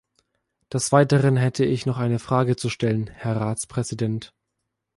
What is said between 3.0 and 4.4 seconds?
Herr Ratspräsident.